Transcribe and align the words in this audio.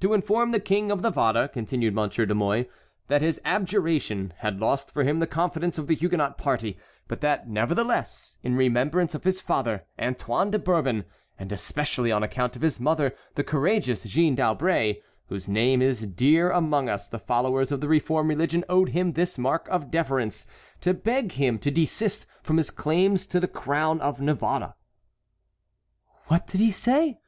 "To 0.00 0.12
inform 0.12 0.52
the 0.52 0.60
King 0.60 0.90
of 0.92 1.00
Navarre," 1.00 1.48
continued 1.48 1.94
Monsieur 1.94 2.26
de 2.26 2.34
Mouy, 2.34 2.68
"that 3.06 3.22
his 3.22 3.40
abjuration 3.46 4.34
had 4.40 4.60
lost 4.60 4.90
for 4.90 5.04
him 5.04 5.20
the 5.20 5.26
confidence 5.26 5.78
of 5.78 5.86
the 5.86 5.94
Huguenot 5.94 6.36
party; 6.36 6.76
but 7.06 7.22
that, 7.22 7.48
nevertheless, 7.48 8.36
in 8.42 8.56
remembrance 8.56 9.14
of 9.14 9.24
his 9.24 9.40
father, 9.40 9.86
Antoine 9.98 10.50
de 10.50 10.58
Bourbon, 10.58 11.06
and 11.38 11.50
especially 11.50 12.12
on 12.12 12.22
account 12.22 12.56
of 12.56 12.60
his 12.60 12.78
mother, 12.78 13.16
the 13.36 13.42
courageous 13.42 14.04
Jeanne 14.04 14.34
d'Albret, 14.34 15.02
whose 15.28 15.48
name 15.48 15.80
is 15.80 16.06
dear 16.06 16.50
among 16.50 16.90
us, 16.90 17.08
the 17.08 17.18
followers 17.18 17.72
of 17.72 17.80
the 17.80 17.88
reformed 17.88 18.28
religion 18.28 18.64
owed 18.68 18.90
him 18.90 19.12
this 19.14 19.38
mark 19.38 19.66
of 19.70 19.90
deference, 19.90 20.46
to 20.82 20.92
beg 20.92 21.32
him 21.32 21.58
to 21.58 21.70
desist 21.70 22.26
from 22.42 22.58
his 22.58 22.70
claims 22.70 23.26
to 23.26 23.40
the 23.40 23.48
crown 23.48 23.98
of 24.02 24.20
Navarre." 24.20 24.74
"What 26.26 26.46
did 26.46 26.60
he 26.60 26.70
say?" 26.70 27.18